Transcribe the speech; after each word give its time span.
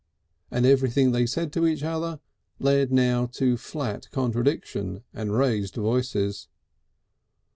And 0.49 0.65
everything 0.65 1.11
they 1.11 1.27
said 1.27 1.53
to 1.53 1.67
each 1.67 1.83
other 1.83 2.19
led 2.57 2.91
now 2.91 3.27
to 3.33 3.55
flat 3.55 4.09
contradiction 4.09 5.03
and 5.13 5.37
raised 5.37 5.75
voices. 5.75 6.47